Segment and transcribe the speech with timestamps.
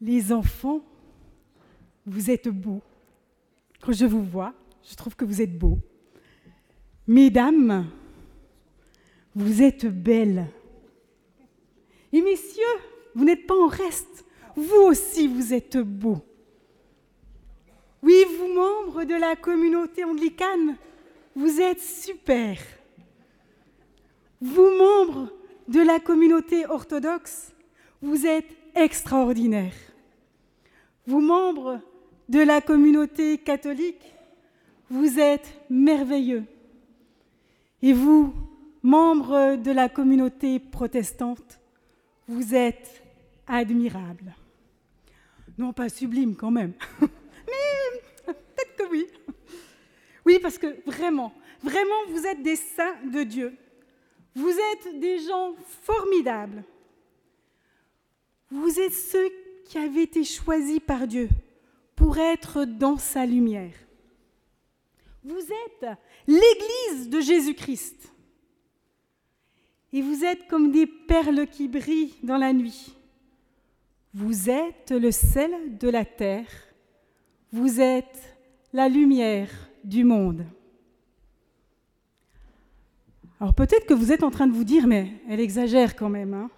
[0.00, 0.82] Les enfants,
[2.06, 2.80] vous êtes beaux.
[3.80, 5.78] Quand je vous vois, je trouve que vous êtes beaux.
[7.06, 7.86] Mesdames,
[9.34, 10.46] vous êtes belles.
[12.12, 12.64] Et messieurs,
[13.14, 14.24] vous n'êtes pas en reste.
[14.56, 16.22] Vous aussi, vous êtes beaux.
[18.02, 20.76] Oui, vous membres de la communauté anglicane,
[21.36, 22.58] vous êtes super.
[24.40, 25.30] Vous membres
[25.68, 27.52] de la communauté orthodoxe,
[28.00, 29.89] vous êtes extraordinaires.
[31.10, 31.80] Vous membres
[32.28, 34.14] de la communauté catholique,
[34.90, 36.44] vous êtes merveilleux.
[37.82, 38.32] Et vous,
[38.84, 41.58] membres de la communauté protestante,
[42.28, 43.02] vous êtes
[43.48, 44.36] admirables.
[45.58, 49.08] Non, pas sublime quand même, mais peut-être que oui.
[50.24, 53.52] Oui, parce que vraiment, vraiment, vous êtes des saints de Dieu.
[54.36, 56.62] Vous êtes des gens formidables.
[58.48, 59.28] Vous êtes ceux
[59.70, 61.28] qui avaient été choisis par Dieu
[61.94, 63.72] pour être dans sa lumière.
[65.22, 65.86] Vous êtes
[66.26, 68.12] l'Église de Jésus-Christ.
[69.92, 72.96] Et vous êtes comme des perles qui brillent dans la nuit.
[74.12, 76.50] Vous êtes le sel de la terre.
[77.52, 78.36] Vous êtes
[78.72, 79.50] la lumière
[79.84, 80.46] du monde.
[83.38, 86.34] Alors peut-être que vous êtes en train de vous dire, mais elle exagère quand même.
[86.34, 86.50] Hein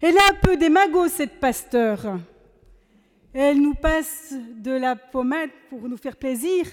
[0.00, 2.18] elle est un peu démago, cette pasteur.
[3.32, 6.66] Elle nous passe de la pommade pour nous faire plaisir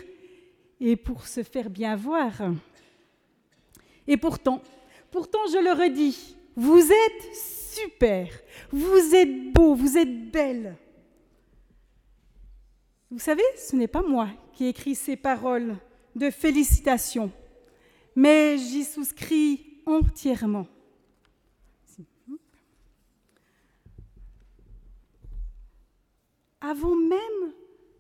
[0.80, 2.32] et pour se faire bien voir.
[4.08, 4.62] Et pourtant,
[5.12, 8.28] pourtant, je le redis, vous êtes super,
[8.72, 10.76] vous êtes beau, vous êtes belle.
[13.12, 15.76] Vous savez, ce n'est pas moi qui écris ces paroles
[16.16, 17.32] de félicitations,
[18.16, 20.68] mais j'y souscris entièrement.
[26.70, 27.54] Avant même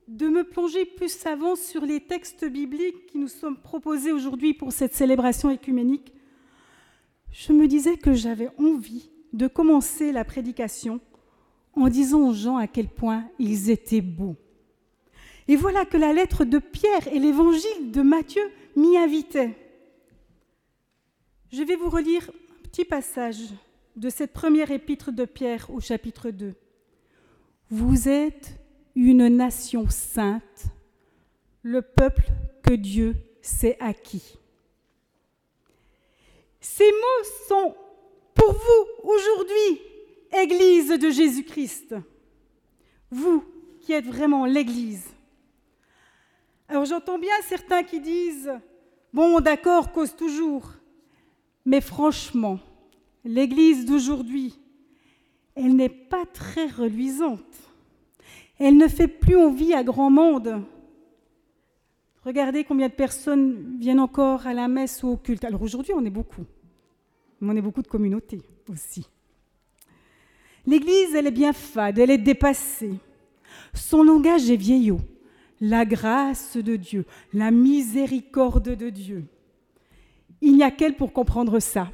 [0.09, 4.73] de me plonger plus avant sur les textes bibliques qui nous sont proposés aujourd'hui pour
[4.73, 6.11] cette célébration écuménique,
[7.31, 10.99] je me disais que j'avais envie de commencer la prédication
[11.77, 14.35] en disant aux gens à quel point ils étaient beaux.
[15.47, 18.43] Et voilà que la lettre de Pierre et l'évangile de Matthieu
[18.75, 19.55] m'y invitaient.
[21.53, 23.45] Je vais vous relire un petit passage
[23.95, 26.53] de cette première épître de Pierre au chapitre 2.
[27.69, 28.56] Vous êtes
[28.97, 30.65] une nation sainte,
[31.61, 32.25] le peuple
[32.63, 34.39] que Dieu s'est acquis.
[36.59, 37.75] Ces mots sont
[38.33, 39.81] pour vous aujourd'hui,
[40.35, 41.93] Église de Jésus-Christ.
[43.11, 43.45] Vous
[43.81, 45.05] qui êtes vraiment l'Église.
[46.67, 48.51] Alors j'entends bien certains qui disent,
[49.13, 50.71] bon d'accord, cause toujours,
[51.65, 52.59] mais franchement,
[53.23, 54.59] l'Église d'aujourd'hui,
[55.55, 57.66] elle n'est pas très reluisante.
[58.59, 60.63] Elle ne fait plus envie à grand monde.
[62.23, 65.45] Regardez combien de personnes viennent encore à la messe ou au culte.
[65.45, 66.45] Alors aujourd'hui, on est beaucoup.
[67.39, 69.07] Mais on est beaucoup de communautés aussi.
[70.65, 72.95] L'Église, elle est bien fade, elle est dépassée.
[73.73, 74.99] Son langage est vieillot.
[75.61, 79.25] La grâce de Dieu, la miséricorde de Dieu.
[80.41, 81.89] Il n'y a qu'elle pour comprendre ça.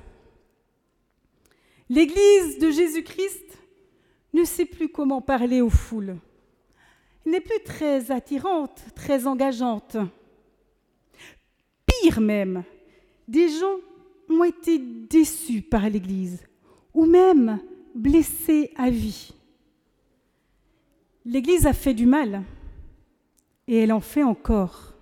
[1.89, 3.59] L'Église de Jésus-Christ
[4.33, 6.17] ne sait plus comment parler aux foules.
[7.25, 9.97] N'est plus très attirante, très engageante.
[11.85, 12.63] Pire même,
[13.27, 13.77] des gens
[14.29, 16.45] ont été déçus par l'Église
[16.93, 17.59] ou même
[17.95, 19.33] blessés à vie.
[21.25, 22.43] L'Église a fait du mal
[23.67, 24.93] et elle en fait encore.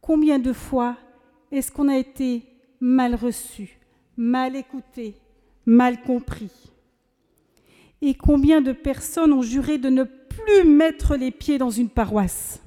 [0.00, 0.96] Combien de fois
[1.50, 2.42] est-ce qu'on a été
[2.80, 3.78] mal reçu,
[4.16, 5.14] mal écouté,
[5.66, 6.50] mal compris?
[8.00, 10.04] Et combien de personnes ont juré de ne
[10.36, 12.60] plus mettre les pieds dans une paroisse.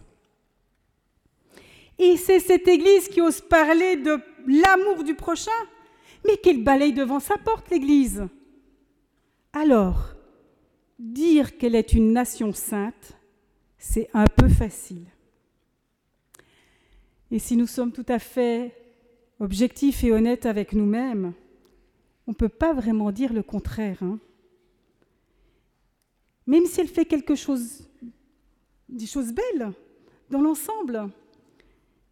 [1.99, 5.51] Et c'est cette Église qui ose parler de l'amour du prochain,
[6.25, 8.27] mais qu'elle balaye devant sa porte, l'Église.
[9.53, 10.13] Alors,
[10.99, 13.17] dire qu'elle est une nation sainte,
[13.77, 15.05] c'est un peu facile.
[17.31, 18.73] Et si nous sommes tout à fait
[19.39, 21.33] objectifs et honnêtes avec nous-mêmes,
[22.25, 24.01] on ne peut pas vraiment dire le contraire.
[24.01, 24.19] Hein.
[26.47, 27.87] Même si elle fait quelque chose,
[28.87, 29.73] des choses belles
[30.29, 31.09] dans l'ensemble,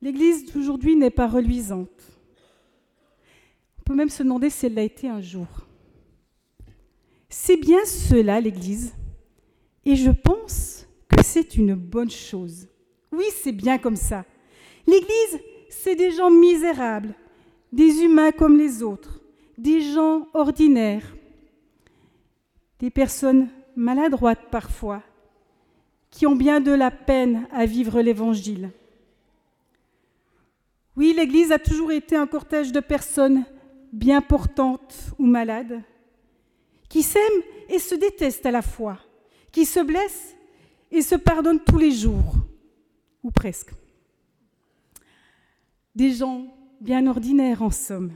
[0.01, 2.03] l'Église d'aujourd'hui n'est pas reluisante.
[3.79, 5.47] On peut même se demander si elle l'a été un jour.
[7.29, 8.93] C'est bien cela, l'Église,
[9.85, 12.67] et je pense que c'est une bonne chose.
[13.11, 14.25] Oui, c'est bien comme ça.
[14.87, 15.39] L'Église,
[15.69, 17.13] c'est des gens misérables,
[17.71, 19.21] des humains comme les autres,
[19.57, 21.15] des gens ordinaires,
[22.79, 25.03] des personnes maladroites parfois,
[26.09, 28.71] qui ont bien de la peine à vivre l'Évangile.
[30.95, 33.43] Oui, l'Église a toujours été un cortège de personnes
[33.91, 35.81] bien portantes ou malades,
[36.89, 38.99] qui s'aiment et se détestent à la fois,
[39.51, 40.35] qui se blessent
[40.91, 42.35] et se pardonnent tous les jours,
[43.23, 43.71] ou presque.
[45.95, 46.47] Des gens
[46.81, 48.15] bien ordinaires en somme.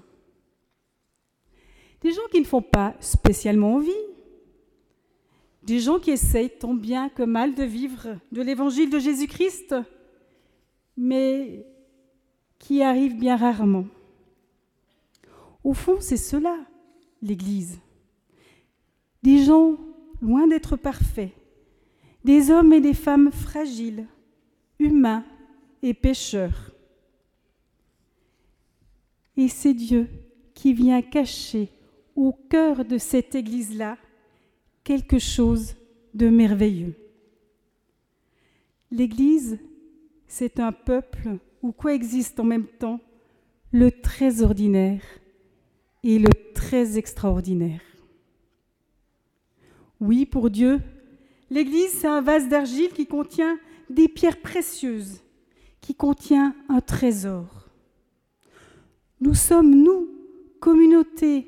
[2.01, 4.08] Des gens qui ne font pas spécialement envie.
[5.63, 9.75] Des gens qui essayent tant bien que mal de vivre de l'évangile de Jésus-Christ,
[10.97, 11.65] mais
[12.57, 13.85] qui arrivent bien rarement.
[15.63, 16.57] Au fond, c'est cela,
[17.21, 17.79] l'Église.
[19.23, 19.77] Des gens
[20.21, 21.31] loin d'être parfaits,
[22.23, 24.07] des hommes et des femmes fragiles,
[24.79, 25.25] humains
[25.81, 26.71] et pécheurs.
[29.37, 30.07] Et c'est Dieu
[30.53, 31.69] qui vient cacher
[32.15, 33.97] au cœur de cette Église-là
[34.89, 35.75] quelque chose
[36.15, 36.95] de merveilleux.
[38.89, 39.59] L'Église,
[40.25, 42.99] c'est un peuple où coexistent en même temps
[43.71, 45.03] le très ordinaire
[46.03, 47.83] et le très extraordinaire.
[50.01, 50.79] Oui, pour Dieu,
[51.51, 53.59] l'Église, c'est un vase d'argile qui contient
[53.91, 55.21] des pierres précieuses,
[55.81, 57.69] qui contient un trésor.
[59.21, 60.09] Nous sommes, nous,
[60.59, 61.47] communauté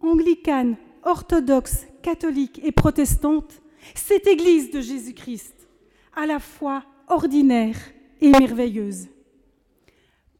[0.00, 3.62] anglicane, orthodoxe, catholique et protestante,
[3.94, 5.68] cette Église de Jésus-Christ,
[6.14, 7.76] à la fois ordinaire
[8.20, 9.08] et merveilleuse.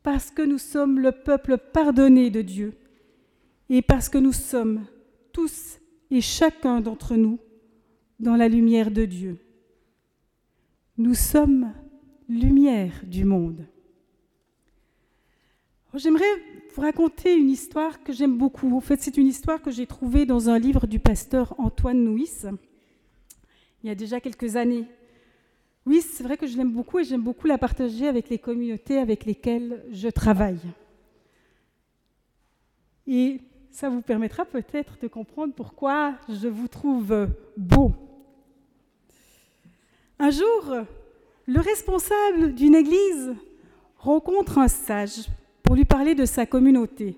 [0.03, 2.75] Parce que nous sommes le peuple pardonné de Dieu
[3.69, 4.87] et parce que nous sommes
[5.33, 5.79] tous
[6.11, 7.39] et chacun d'entre nous
[8.19, 9.39] dans la lumière de Dieu.
[10.99, 11.73] Nous sommes
[12.29, 13.67] lumière du monde.
[15.95, 16.25] J'aimerais
[16.75, 18.77] vous raconter une histoire que j'aime beaucoup.
[18.77, 22.45] En fait, c'est une histoire que j'ai trouvée dans un livre du pasteur Antoine Nuis,
[23.83, 24.87] il y a déjà quelques années.
[25.87, 28.99] Oui, c'est vrai que je l'aime beaucoup et j'aime beaucoup la partager avec les communautés
[28.99, 30.61] avec lesquelles je travaille.
[33.07, 33.41] Et
[33.71, 37.93] ça vous permettra peut-être de comprendre pourquoi je vous trouve beau.
[40.19, 40.85] Un jour,
[41.47, 43.35] le responsable d'une église
[43.97, 45.27] rencontre un sage
[45.71, 47.17] pour lui parler de sa communauté.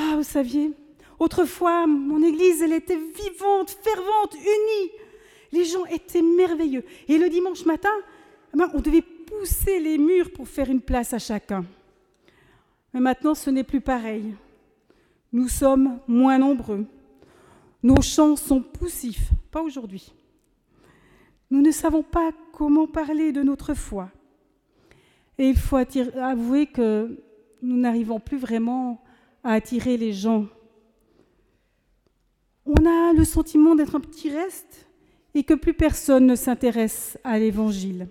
[0.00, 0.72] Ah, vous saviez,
[1.20, 4.90] autrefois, mon église, elle était vivante, fervente, unie.
[5.52, 6.82] Les gens étaient merveilleux.
[7.06, 7.94] Et le dimanche matin,
[8.52, 11.64] eh ben, on devait pousser les murs pour faire une place à chacun.
[12.92, 14.34] Mais maintenant, ce n'est plus pareil.
[15.32, 16.84] Nous sommes moins nombreux.
[17.80, 20.12] Nos chants sont poussifs, pas aujourd'hui.
[21.52, 24.10] Nous ne savons pas comment parler de notre foi.
[25.38, 27.22] Et il faut avouer que
[27.62, 29.02] nous n'arrivons plus vraiment
[29.44, 30.46] à attirer les gens.
[32.64, 34.88] On a le sentiment d'être un petit reste
[35.34, 38.08] et que plus personne ne s'intéresse à l'Évangile.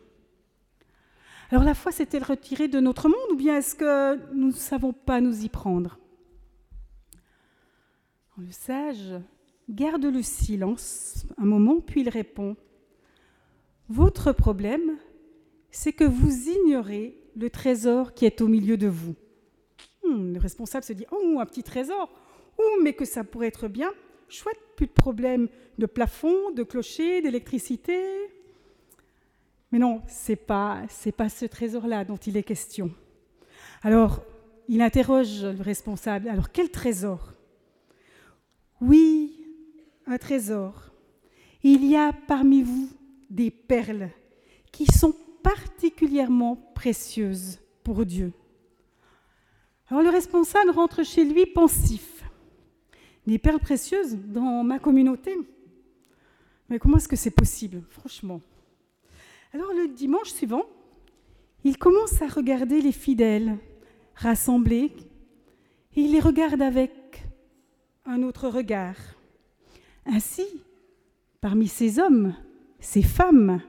[1.51, 4.93] Alors la foi s'est-elle retirée de notre monde ou bien est-ce que nous ne savons
[4.93, 5.99] pas nous y prendre?
[8.37, 9.13] Le sage
[9.69, 12.55] garde le silence un moment, puis il répond
[13.89, 14.97] votre problème,
[15.69, 19.15] c'est que vous ignorez le trésor qui est au milieu de vous.
[20.05, 22.09] Hmm, le responsable se dit Oh, un petit trésor
[22.57, 23.91] Oh, mais que ça pourrait être bien.
[24.29, 25.47] Chouette, plus de problème
[25.77, 27.99] de plafond, de clocher, d'électricité.
[29.71, 32.91] Mais non, c'est pas c'est pas ce trésor-là dont il est question.
[33.81, 34.23] Alors,
[34.67, 36.29] il interroge le responsable.
[36.29, 37.33] Alors, quel trésor?
[38.81, 39.45] Oui,
[40.07, 40.91] un trésor.
[41.63, 42.89] Il y a parmi vous
[43.29, 44.09] des perles
[44.71, 48.33] qui sont particulièrement précieuses pour Dieu.
[49.87, 52.23] Alors le responsable rentre chez lui pensif.
[53.27, 55.35] Des perles précieuses dans ma communauté
[56.69, 58.41] Mais comment est-ce que c'est possible, franchement?
[59.53, 60.65] Alors le dimanche suivant,
[61.63, 63.57] il commence à regarder les fidèles
[64.15, 64.91] rassemblés
[65.95, 67.25] et il les regarde avec
[68.05, 68.97] un autre regard.
[70.05, 70.45] Ainsi,
[71.41, 72.35] parmi ces hommes,
[72.79, 73.61] ces femmes,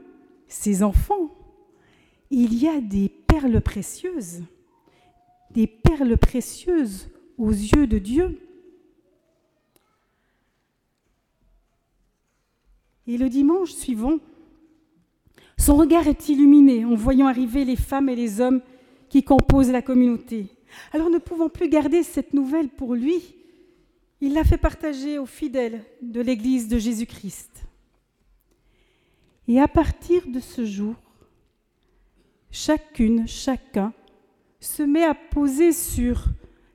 [0.48, 1.30] ces enfants,
[2.30, 4.42] il y a des perles précieuses,
[5.56, 7.08] des perles précieuses
[7.38, 8.38] aux yeux de Dieu.
[13.06, 14.18] Et le dimanche suivant,
[15.56, 18.60] son regard est illuminé en voyant arriver les femmes et les hommes
[19.08, 20.48] qui composent la communauté.
[20.92, 23.22] Alors ne pouvant plus garder cette nouvelle pour lui,
[24.20, 27.64] il l'a fait partager aux fidèles de l'Église de Jésus-Christ.
[29.48, 30.96] Et à partir de ce jour,
[32.50, 33.94] chacune, chacun
[34.66, 36.26] se met à poser sur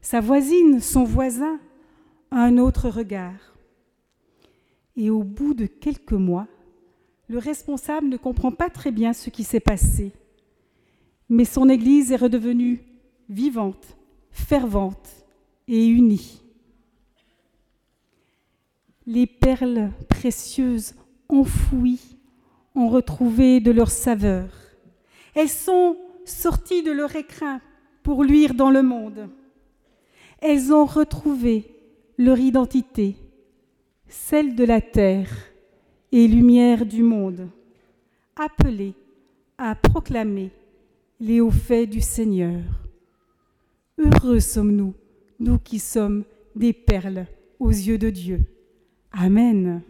[0.01, 1.59] sa voisine, son voisin,
[2.31, 3.55] un autre regard.
[4.95, 6.47] Et au bout de quelques mois,
[7.27, 10.13] le responsable ne comprend pas très bien ce qui s'est passé.
[11.29, 12.83] Mais son Église est redevenue
[13.29, 13.97] vivante,
[14.31, 15.25] fervente
[15.67, 16.41] et unie.
[19.05, 20.93] Les perles précieuses
[21.29, 22.17] enfouies
[22.75, 24.49] ont retrouvé de leur saveur.
[25.35, 27.61] Elles sont sorties de leur écrin
[28.03, 29.29] pour luire dans le monde.
[30.39, 31.75] Elles ont retrouvé
[32.17, 33.15] leur identité,
[34.07, 35.29] celle de la terre
[36.11, 37.49] et lumière du monde,
[38.35, 38.93] appelées
[39.57, 40.51] à proclamer
[41.19, 42.61] les hauts faits du Seigneur.
[43.97, 44.95] Heureux sommes-nous,
[45.39, 46.23] nous qui sommes
[46.55, 47.27] des perles
[47.59, 48.39] aux yeux de Dieu.
[49.11, 49.83] Amen.